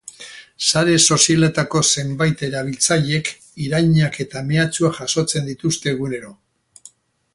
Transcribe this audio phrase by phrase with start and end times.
[0.67, 3.29] Sare sozialetako zenbait erabiltzailek
[3.67, 6.33] irainak eta mehatxuak jasotzen dituzte egunero.